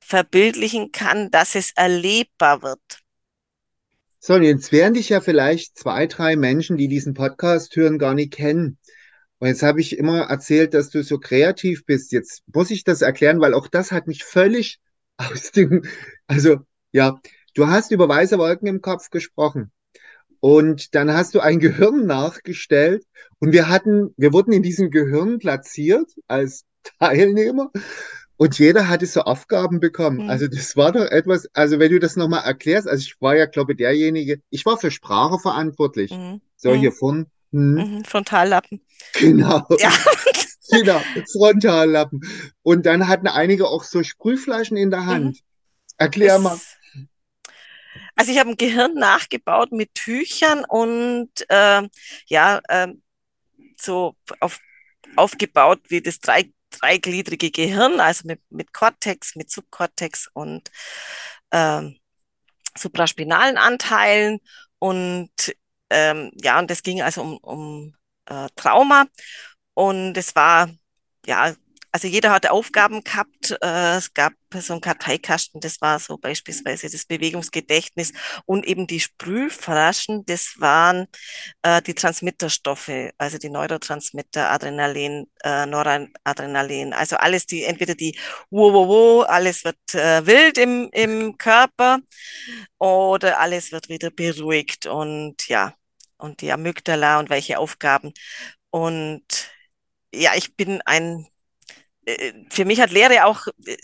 [0.00, 2.80] verbildlichen kann, dass es erlebbar wird.
[4.20, 8.14] So, und jetzt werden dich ja vielleicht zwei, drei Menschen, die diesen Podcast hören, gar
[8.14, 8.78] nicht kennen.
[9.38, 12.10] Und jetzt habe ich immer erzählt, dass du so kreativ bist.
[12.10, 14.80] Jetzt muss ich das erklären, weil auch das hat mich völlig
[15.16, 15.84] aus dem,
[16.26, 16.58] also
[16.90, 17.20] ja,
[17.54, 19.70] du hast über weiße Wolken im Kopf gesprochen.
[20.40, 23.04] Und dann hast du ein Gehirn nachgestellt
[23.40, 26.64] und wir hatten, wir wurden in diesem Gehirn platziert als
[27.00, 27.70] Teilnehmer
[28.36, 30.20] und jeder hatte so Aufgaben bekommen.
[30.20, 33.36] Hm, Also das war doch etwas, also wenn du das nochmal erklärst, also ich war
[33.36, 36.10] ja, glaube ich, derjenige, ich war für Sprache verantwortlich.
[36.12, 38.80] hm, So hier hm, vorne, hm, hm, Frontallappen.
[39.14, 39.92] genau, Ja,
[40.70, 41.00] genau,
[41.32, 42.20] Frontallappen.
[42.62, 45.06] Und dann hatten einige auch so Sprühflaschen in der mhm.
[45.06, 45.38] Hand.
[45.96, 46.58] Erklär mal.
[48.18, 51.88] Also ich habe ein Gehirn nachgebaut mit Tüchern und ähm,
[52.26, 53.00] ja, ähm,
[53.80, 54.58] so auf,
[55.14, 60.68] aufgebaut wie das drei, dreigliedrige Gehirn, also mit, mit Cortex, mit Subcortex und
[61.52, 61.96] ähm,
[62.76, 64.40] supraspinalen Anteilen.
[64.80, 65.30] Und
[65.88, 67.94] ähm, ja, und das ging also um, um
[68.26, 69.06] äh, Trauma.
[69.74, 70.68] Und es war,
[71.24, 71.54] ja,
[71.92, 73.56] also jeder hatte Aufgaben gehabt.
[73.62, 78.12] Äh, es gab so einen Karteikasten, das war so beispielsweise das Bewegungsgedächtnis
[78.46, 81.06] und eben die Sprühflaschen, das waren
[81.62, 88.18] äh, die Transmitterstoffe, also die Neurotransmitter, Adrenalin, äh, Noradrenalin, also alles die, entweder die
[88.50, 91.98] wo, wo, wo, alles wird wild im, im Körper
[92.78, 95.74] oder alles wird wieder beruhigt und ja,
[96.18, 98.12] und die Amygdala und welche Aufgaben.
[98.70, 99.24] Und
[100.14, 101.26] ja, ich bin ein,
[102.50, 103.76] für mich hat Lehre auch, äh,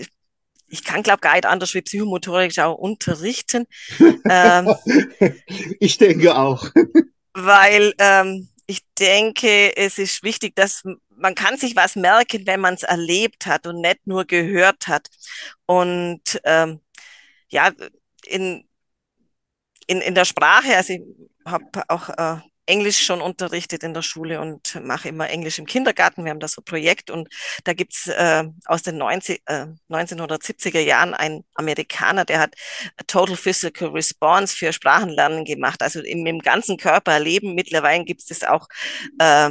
[0.69, 3.67] ich kann glaube gar nicht anders wie psychomotorisch auch unterrichten,
[4.29, 4.75] ähm,
[5.81, 6.69] Ich denke auch.
[7.35, 10.83] weil ähm, ich denke, es ist wichtig, dass
[11.17, 15.09] man kann sich was merken, wenn man es erlebt hat und nicht nur gehört hat.
[15.67, 16.81] Und ähm,
[17.49, 17.73] ja,
[18.27, 18.67] in,
[19.87, 21.03] in, in der Sprache, also ich
[21.47, 26.25] habe auch äh, Englisch schon unterrichtet in der Schule und mache immer Englisch im Kindergarten.
[26.25, 27.29] Wir haben da so ein Projekt und
[27.65, 32.55] da gibt's äh, aus den 90, äh, 1970er Jahren einen Amerikaner, der hat
[33.07, 37.55] Total Physical Response für Sprachenlernen gemacht, also im, im ganzen Körper erleben.
[37.55, 38.69] Mittlerweile gibt es das auch
[39.19, 39.51] äh,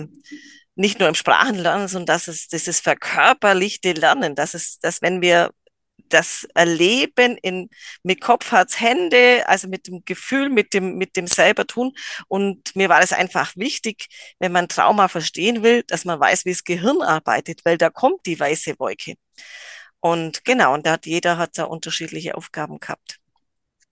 [0.75, 5.51] nicht nur im Sprachenlernen, sondern dass es dieses verkörperlichte Lernen, dass es, dass wenn wir
[6.09, 7.69] das Erleben in,
[8.03, 11.93] mit Kopf, Herz, Hände, also mit dem Gefühl, mit dem, mit dem selber tun.
[12.27, 14.07] Und mir war es einfach wichtig,
[14.39, 18.25] wenn man Trauma verstehen will, dass man weiß, wie das Gehirn arbeitet, weil da kommt
[18.25, 19.15] die weiße Wolke.
[20.01, 23.19] Und genau, und da hat jeder hat da unterschiedliche Aufgaben gehabt.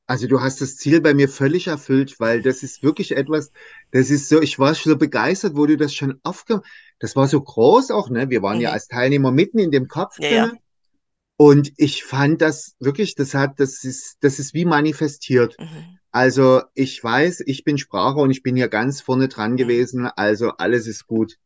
[0.08, 3.52] Also du hast das Ziel bei mir völlig erfüllt, weil das ist wirklich etwas,
[3.92, 6.66] das ist so, ich war schon so begeistert, wo du das schon aufgemacht,
[7.00, 8.30] das war so groß auch, ne?
[8.30, 8.74] Wir waren ja Mhm.
[8.74, 10.52] als Teilnehmer mitten in dem Kopf Ja, ja.
[11.42, 15.60] Und ich fand das wirklich, das hat, das ist, das ist wie manifestiert.
[15.60, 15.98] Mhm.
[16.12, 19.58] Also ich weiß, ich bin Spracher und ich bin hier ganz vorne dran Mhm.
[19.58, 21.38] gewesen, also alles ist gut.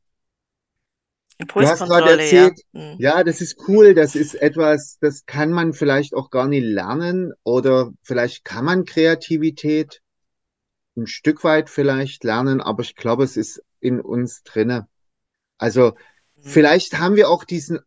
[1.55, 2.49] Du hast gerade Impulskontrolle, ja.
[2.49, 2.97] erzählt, Mhm.
[2.97, 7.31] ja, das ist cool, das ist etwas, das kann man vielleicht auch gar nicht lernen
[7.43, 10.01] oder vielleicht kann man Kreativität
[10.97, 14.89] ein Stück weit vielleicht lernen, aber ich glaube, es ist in uns drinne.
[15.57, 15.93] Also
[16.37, 16.51] Mhm.
[16.51, 17.79] vielleicht haben wir auch diesen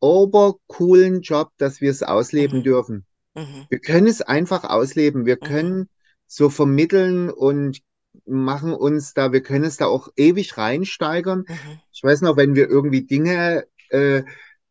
[0.00, 2.62] obercoolen Job, dass wir es ausleben Mhm.
[2.62, 3.06] dürfen.
[3.34, 3.66] Mhm.
[3.68, 5.26] Wir können es einfach ausleben.
[5.26, 5.46] Wir Mhm.
[5.46, 5.88] können
[6.26, 7.80] so vermitteln und
[8.26, 11.44] machen uns da, wir können es da auch ewig reinsteigern.
[11.48, 11.80] Mhm.
[11.92, 14.22] Ich weiß noch, wenn wir irgendwie Dinge äh,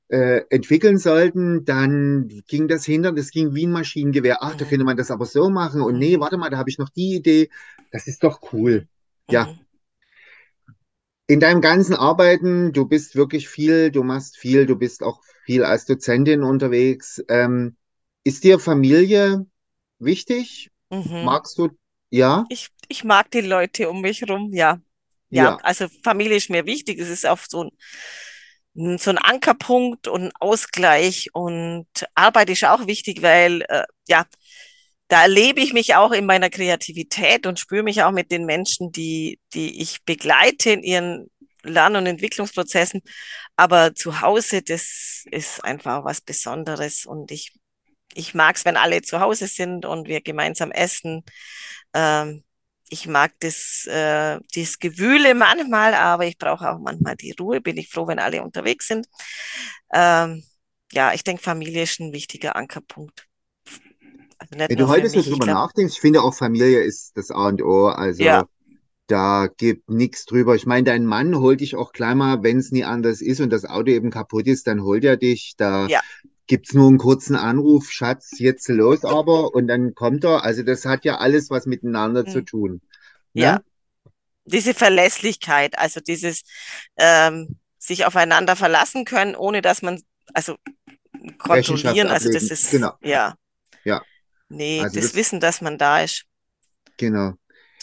[0.09, 4.37] äh, entwickeln sollten, dann ging das hinter, das ging wie ein Maschinengewehr.
[4.41, 4.69] Ach, da Mhm.
[4.69, 5.81] könnte man das aber so machen.
[5.81, 7.49] Und nee, warte mal, da habe ich noch die Idee.
[7.91, 8.87] Das ist doch cool.
[9.29, 9.47] Ja.
[11.27, 15.63] In deinem ganzen Arbeiten, du bist wirklich viel, du machst viel, du bist auch viel
[15.63, 17.23] als Dozentin unterwegs.
[17.29, 17.75] Ähm,
[18.23, 19.45] ist dir Familie
[19.99, 20.71] wichtig?
[20.89, 21.23] Mhm.
[21.25, 21.69] Magst du?
[22.11, 24.79] Ja, Ich, ich mag die Leute um mich rum, ja.
[25.31, 25.57] Ja, ja.
[25.63, 26.99] also Familie ist mir wichtig.
[26.99, 27.71] Es ist auch so
[28.75, 31.29] ein, so ein Ankerpunkt und ein Ausgleich.
[31.33, 34.25] Und Arbeit ist auch wichtig, weil, äh, ja,
[35.07, 38.91] da erlebe ich mich auch in meiner Kreativität und spüre mich auch mit den Menschen,
[38.91, 41.29] die, die ich begleite in ihren
[41.63, 43.01] Lern- und Entwicklungsprozessen.
[43.55, 47.05] Aber zu Hause, das ist einfach was Besonderes.
[47.05, 47.53] Und ich,
[48.13, 51.23] ich mag es, wenn alle zu Hause sind und wir gemeinsam essen.
[51.93, 52.43] Ähm,
[52.89, 57.61] ich mag das, äh, das Gewühle manchmal, aber ich brauche auch manchmal die Ruhe.
[57.61, 59.07] Bin ich froh, wenn alle unterwegs sind.
[59.93, 60.43] Ähm,
[60.91, 63.27] ja, ich denke, Familie ist ein wichtiger Ankerpunkt.
[64.37, 67.61] Also Wenn du heute so drüber nachdenkst, ich finde auch Familie ist das A und
[67.61, 67.87] O.
[67.87, 68.45] Also ja,
[69.07, 70.55] da gibt nichts drüber.
[70.55, 73.51] Ich meine, dein Mann holt dich auch gleich mal, wenn es nie anders ist und
[73.51, 75.53] das Auto eben kaputt ist, dann holt er dich.
[75.57, 76.01] Da ja,
[76.47, 80.43] gibt's nur einen kurzen Anruf, Schatz, jetzt los aber und dann kommt er.
[80.43, 82.81] Also das hat ja alles was miteinander zu mm, tun.
[83.33, 83.55] ja.
[83.55, 83.63] Ne?
[84.47, 86.43] Diese Verlässlichkeit, also dieses
[86.97, 90.03] ähm, sich aufeinander verlassen können, ohne dass man,
[90.35, 90.55] also
[91.39, 92.93] kontrollieren, also das ist, Genau.
[93.01, 93.35] ja, Ja.
[94.49, 96.25] Nee, Also das das, Wissen, dass man da ist.
[96.97, 97.33] genau.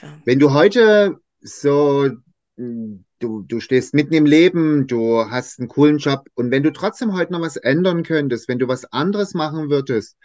[0.00, 0.22] Da.
[0.24, 2.10] Wenn du heute so,
[2.56, 7.14] du, du stehst mitten im Leben, du hast einen coolen Job und wenn du trotzdem
[7.14, 10.16] heute noch was ändern könntest, wenn du was anderes machen würdest,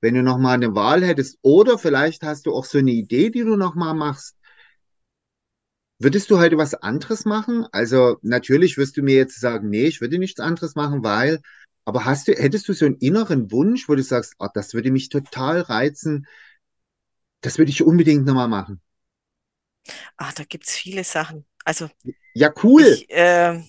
[0.00, 3.30] wenn du noch mal eine Wahl hättest oder vielleicht hast du auch so eine Idee,
[3.30, 4.36] die du noch mal machst,
[5.98, 7.66] würdest du heute was anderes machen?
[7.72, 11.40] Also natürlich wirst du mir jetzt sagen, nee, ich würde nichts anderes machen, weil,
[11.86, 14.92] aber hast du, hättest du so einen inneren Wunsch, wo du sagst, ah, das würde
[14.92, 16.26] mich total reizen,
[17.40, 18.82] das würde ich unbedingt noch mal machen?
[20.16, 21.46] Ah, da gibt's viele Sachen.
[21.64, 21.88] Also
[22.34, 22.84] Ja, cool.
[22.86, 23.62] ich, äh,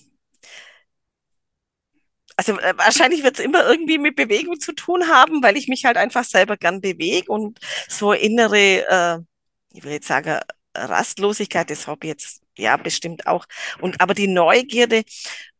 [2.36, 5.84] also äh, wahrscheinlich wird es immer irgendwie mit Bewegung zu tun haben, weil ich mich
[5.84, 9.18] halt einfach selber gern bewege und so innere, äh,
[9.76, 10.40] ich will jetzt sagen,
[10.76, 13.46] Rastlosigkeit, das habe ich jetzt ja bestimmt auch.
[13.80, 15.04] Und aber die Neugierde,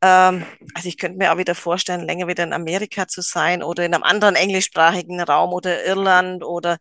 [0.03, 3.85] ähm, also ich könnte mir auch wieder vorstellen, länger wieder in Amerika zu sein oder
[3.85, 6.79] in einem anderen englischsprachigen Raum oder Irland oder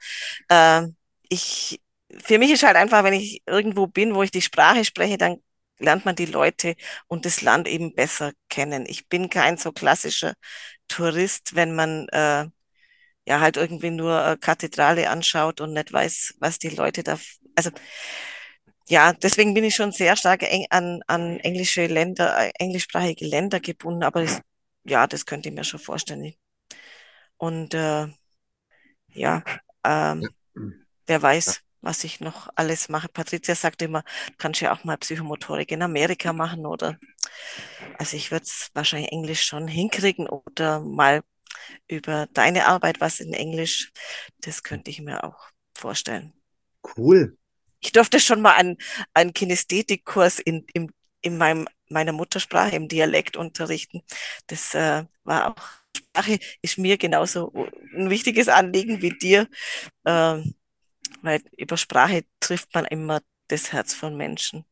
[0.50, 0.84] äh,
[1.30, 1.82] ich,
[2.24, 5.38] für mich ist halt einfach, wenn ich irgendwo bin, wo ich die Sprache spreche, dann
[5.80, 6.76] lernt man die Leute
[7.08, 8.86] und das Land eben besser kennen.
[8.88, 10.34] Ich bin kein so klassischer
[10.88, 12.46] Tourist, wenn man äh,
[13.28, 17.20] ja halt irgendwie nur äh, Kathedrale anschaut und nicht weiß, was die Leute da.
[17.56, 17.72] Also
[18.90, 23.60] ja, deswegen bin ich schon sehr stark eng an, an englische Länder, äh, englischsprachige Länder
[23.60, 24.42] gebunden, aber das,
[24.86, 26.34] ja, das könnte ich mir schon vorstellen.
[27.38, 28.08] Und äh,
[29.14, 29.44] ja,
[29.84, 30.30] ähm,
[31.08, 33.10] wer weiß, was ich noch alles mache.
[33.10, 36.98] Patricia sagt immer, du kannst ja auch mal Psychomotorik in Amerika machen oder
[37.98, 41.22] also ich würde es wahrscheinlich Englisch schon hinkriegen oder mal
[41.88, 43.92] über deine Arbeit was in Englisch.
[44.42, 46.34] Das könnte ich mir auch vorstellen.
[46.98, 47.37] Cool.
[47.80, 48.78] Ich durfte schon mal einen,
[49.14, 54.02] einen Kinästhetikkurs in, in, in meinem, meiner Muttersprache im Dialekt unterrichten.
[54.48, 55.64] Das äh, war auch,
[55.96, 57.52] Sprache ist mir genauso
[57.96, 59.48] ein wichtiges Anliegen wie dir,
[60.04, 60.42] äh,
[61.22, 64.66] weil über Sprache trifft man immer das Herz von Menschen.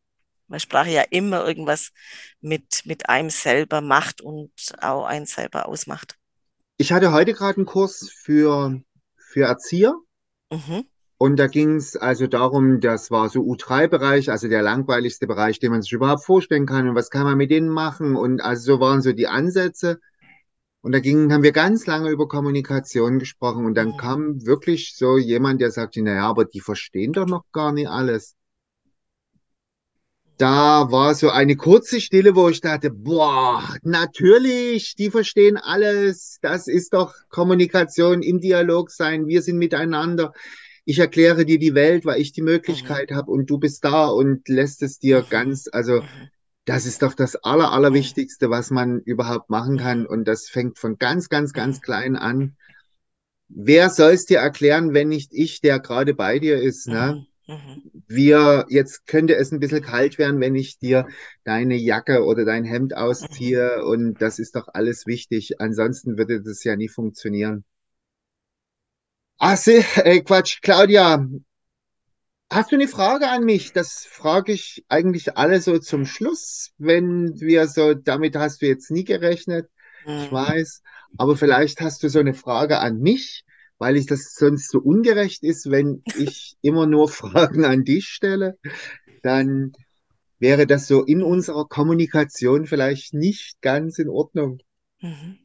[0.48, 1.92] Weil Sprache ja immer irgendwas
[2.40, 6.18] mit, mit einem selber macht und auch einen selber ausmacht.
[6.78, 8.80] Ich hatte heute gerade einen Kurs für,
[9.18, 9.96] für Erzieher
[10.52, 10.86] Mhm,
[11.18, 15.72] und da ging es also darum, das war so U3-Bereich, also der langweiligste Bereich, den
[15.72, 18.80] man sich überhaupt vorstellen kann und was kann man mit denen machen und also so
[18.82, 20.00] waren so die Ansätze
[20.82, 25.18] und da ging, haben wir ganz lange über Kommunikation gesprochen und dann kam wirklich so
[25.18, 28.36] jemand, der sagte, naja, aber die verstehen doch noch gar nicht alles.
[30.38, 36.40] Da war so eine kurze Stille, wo ich dachte, boah, natürlich, die verstehen alles.
[36.42, 39.28] Das ist doch Kommunikation im Dialog sein.
[39.28, 40.34] Wir sind miteinander.
[40.86, 44.08] Ich erkläre dir die Welt, weil ich die mhm, Möglichkeit habe und du bist da
[44.08, 46.30] und lässt es dir mhm, ganz, also mhm,
[46.66, 50.06] das ist doch das Aller, mhm, Allerwichtigste, was man überhaupt machen kann.
[50.06, 52.58] mhm, Und das fängt von ganz, ganz, mhm, ganz klein an.
[53.50, 57.20] Wer soll es dir erklären, wenn nicht ich, der gerade bei dir ist, ne?
[57.48, 61.08] mhm, mhm, wir, jetzt könnte es ein bisschen kalt werden, wenn ich dir
[61.44, 62.98] deine Jacke oder dein Hemd mhm.
[62.98, 65.62] ausziehe und das ist doch alles wichtig.
[65.62, 67.66] Ansonsten würde das ja nie funktionieren.
[69.40, 71.26] Ach, se, äh, Quatsch, Claudia,
[72.52, 73.72] hast du eine Frage an mich?
[73.74, 78.92] Das frage ich eigentlich alle so zum Schluss, wenn wir so, damit hast du jetzt
[78.92, 79.70] nie gerechnet,
[80.16, 80.32] ich mhm.
[80.32, 80.82] weiß,
[81.18, 83.44] aber vielleicht hast du so eine Frage an mich,
[83.78, 88.58] weil ich das sonst so ungerecht ist, wenn ich immer nur Fragen an dich stelle.
[89.24, 89.78] Dann
[90.40, 91.24] wäre das so in Mhm.
[91.24, 94.60] unserer Kommunikation vielleicht nicht ganz in Ordnung.
[95.02, 95.40] Mhm.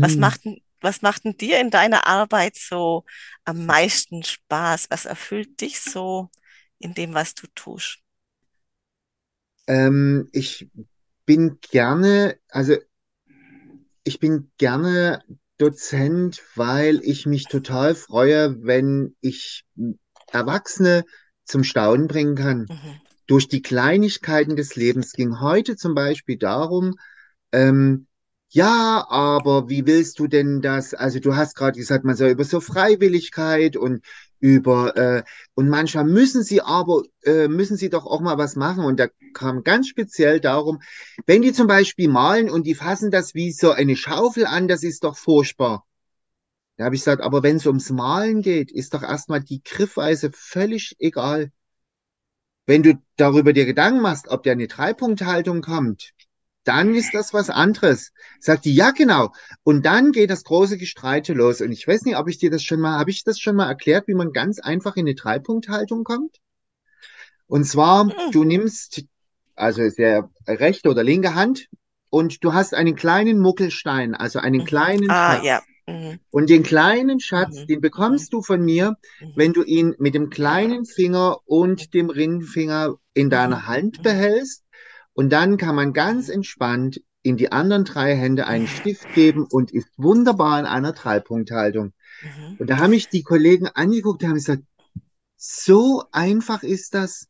[0.00, 0.18] Was Hm.
[0.18, 3.04] macht denn, was macht denn dir in deiner Arbeit so
[3.44, 4.88] am meisten Spaß?
[4.90, 6.30] Was erfüllt dich so
[6.78, 7.98] in dem, was du tust?
[9.66, 10.68] Ähm, ich
[11.24, 12.76] bin gerne, also
[14.04, 15.22] ich bin gerne
[15.58, 19.64] Dozent, weil ich mich total freue, wenn ich
[20.30, 21.04] Erwachsene
[21.44, 22.66] zum Staunen bringen kann.
[22.68, 23.00] Mhm.
[23.26, 26.96] Durch die Kleinigkeiten des Lebens ging heute zum Beispiel darum,
[27.52, 28.08] Ähm,
[28.54, 30.92] ja, aber wie willst du denn das?
[30.92, 34.04] Also du hast gerade gesagt, man soll über so Freiwilligkeit und
[34.40, 35.22] über äh,
[35.54, 38.84] und manchmal müssen sie aber äh, müssen sie doch auch mal was machen.
[38.84, 40.82] Und da kam ganz speziell darum,
[41.26, 44.82] wenn die zum Beispiel malen und die fassen das wie so eine Schaufel an, das
[44.82, 45.86] ist doch furchtbar.
[46.76, 50.30] Da habe ich gesagt, aber wenn es ums Malen geht, ist doch erstmal die Griffweise
[50.34, 51.52] völlig egal.
[52.66, 56.12] Wenn du darüber dir Gedanken machst, ob der eine Dreipunkthaltung kommt,
[56.64, 58.12] dann ist das was anderes.
[58.40, 59.32] Sagt die, ja, genau.
[59.62, 61.60] Und dann geht das große Gestreite los.
[61.60, 63.68] Und ich weiß nicht, ob ich dir das schon mal, habe ich das schon mal
[63.68, 66.38] erklärt, wie man ganz einfach in eine Dreipunkthaltung kommt?
[67.46, 68.30] Und zwar, Mhm.
[68.32, 69.04] du nimmst,
[69.56, 71.68] also ist der rechte oder linke Hand,
[72.10, 74.66] und du hast einen kleinen Muckelstein, also einen Mhm.
[74.66, 75.44] kleinen Ah, Schatz.
[75.44, 75.62] ja.
[75.86, 76.20] Mhm.
[76.30, 77.66] Und den kleinen Schatz, Mhm.
[77.66, 78.96] den bekommst du von mir,
[79.34, 79.54] wenn Mhm.
[79.54, 84.02] du ihn mit dem kleinen Finger und dem Ringfinger in deiner Hand Mhm.
[84.02, 84.62] behältst.
[85.14, 88.66] Und dann kann man ganz entspannt in die anderen drei Hände einen.
[88.66, 91.92] Stift geben und ist wunderbar in einer Dreipunkthaltung.
[92.22, 92.56] Mhm.
[92.58, 94.62] Und da haben mich die Kollegen angeguckt und haben gesagt,
[95.36, 97.28] so einfach ist das.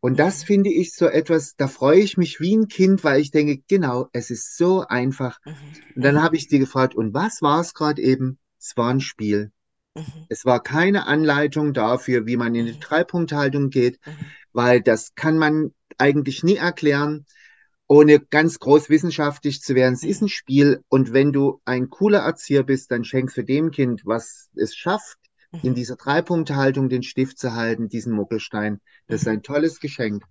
[0.00, 0.46] Und das Mhm.
[0.46, 4.08] finde ich so etwas, da freue ich mich wie ein Kind, weil ich denke, genau,
[4.12, 5.38] es ist so einfach.
[5.44, 5.52] Mhm.
[5.96, 6.22] Und dann Mhm.
[6.22, 8.38] habe ich die gefragt, und was war es gerade eben?
[8.58, 9.52] Es war ein Spiel.
[9.94, 10.04] Mhm.
[10.28, 12.78] Es war keine Anleitung dafür, wie man in die.
[12.78, 14.10] Dreipunkthaltung geht, Mhm.
[14.52, 17.26] weil das kann man eigentlich nie erklären,
[17.86, 19.94] ohne ganz groß wissenschaftlich zu werden.
[19.94, 23.70] Es ist ein Spiel und wenn du ein cooler Erzieher bist, dann schenkst du dem
[23.70, 25.18] Kind, was es schafft,
[25.62, 25.74] in Mhm.
[25.74, 28.80] dieser Dreipunkthaltung den Stift zu halten, diesen Muckelstein.
[29.08, 29.32] Das ist Mhm.
[29.32, 30.24] ein tolles Geschenk.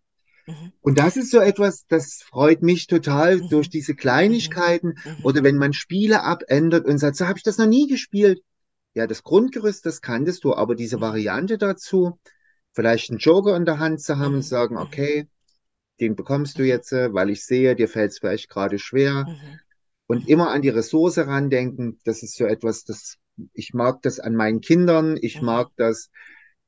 [0.48, 0.72] Mhm.
[0.82, 3.94] Und das ist so etwas, das freut mich total durch diese.
[3.96, 8.42] Kleinigkeiten oder wenn man Spiele abändert und sagt, so habe ich das noch nie gespielt.
[8.96, 11.00] Ja, das Grundgerüst, das kanntest du, aber diese.
[11.02, 12.18] Variante dazu,
[12.74, 15.28] vielleicht einen Joker in der Hand zu haben und sagen, okay,
[16.02, 19.30] den bekommst du jetzt, äh, weil ich sehe, dir fällt es vielleicht gerade schwer.
[19.30, 19.60] Mhm.
[20.08, 23.18] Und immer an die Ressource randenken, das ist so etwas, das
[23.54, 25.42] ich mag das an meinen Kindern, ich Mhm.
[25.42, 26.10] mag das,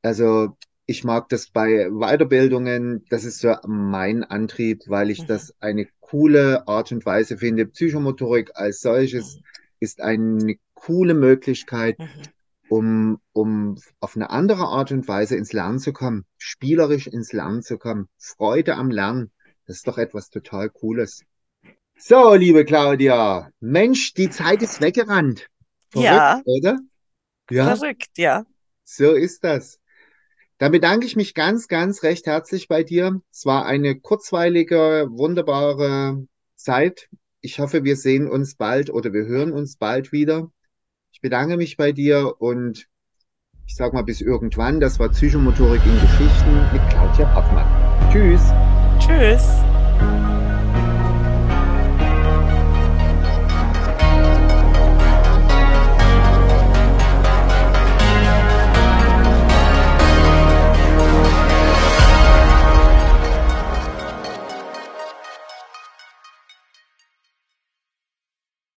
[0.02, 3.06] also ich mag das bei Weiterbildungen.
[3.10, 5.26] Das ist so mein Antrieb, weil ich Mhm.
[5.26, 7.66] das eine coole Art und Weise finde.
[7.66, 9.44] Psychomotorik als solches Mhm.
[9.80, 12.32] ist eine coole Möglichkeit, Mhm.
[12.72, 17.62] Um, um auf eine andere Art und Weise ins Lernen zu kommen, spielerisch ins Lernen
[17.64, 19.32] zu kommen, Freude am Lernen.
[19.68, 21.26] Das ist doch etwas total Cooles.
[21.98, 25.48] So, liebe Claudia, Mensch, die Zeit ist weggerannt.
[25.90, 26.80] Verrückt, Ja, oder?
[27.50, 28.46] Ja, verrückt, ja.
[28.84, 29.80] so ist das.
[30.60, 33.22] Dann bedanke ich mich ganz, ganz recht herzlich bei dir.
[33.32, 37.10] Es war eine kurzweilige, wunderbare Zeit.
[37.42, 40.52] Ich hoffe, wir sehen uns bald oder wir hören uns bald wieder.
[41.22, 42.88] Bedanke mich bei dir und
[43.68, 44.80] ich sage mal bis irgendwann.
[44.80, 48.12] Das war Psychomotorik in Geschichten mit Claudia Hoffmann.
[48.12, 48.42] Tschüss.
[49.00, 49.62] Tschüss.